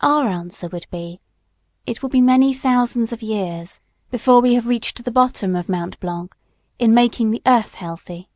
Our 0.00 0.26
answer 0.26 0.66
would 0.66 0.86
be, 0.90 1.20
it 1.86 2.02
will 2.02 2.08
be 2.08 2.20
many 2.20 2.52
thousands 2.52 3.12
of 3.12 3.22
years 3.22 3.80
before 4.10 4.40
we 4.40 4.54
have 4.54 4.66
reached 4.66 5.04
the 5.04 5.12
bottom 5.12 5.54
of 5.54 5.68
Mount 5.68 6.00
Blanc 6.00 6.34
in 6.80 6.92
making 6.92 7.30
the 7.30 7.40
earth 7.46 7.76
healthy. 7.76 8.28